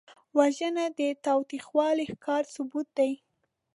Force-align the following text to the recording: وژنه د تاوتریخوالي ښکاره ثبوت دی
وژنه 0.37 0.85
د 0.99 1.01
تاوتریخوالي 1.25 2.05
ښکاره 2.13 2.49
ثبوت 2.55 2.87
دی 2.97 3.11